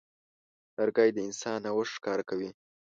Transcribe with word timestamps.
لرګی 0.77 1.09
د 1.13 1.17
انسان 1.27 1.57
نوښت 1.65 1.93
ښکاره 1.97 2.23
کوي. 2.29 2.49